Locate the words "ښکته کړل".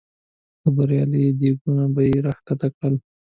2.37-2.95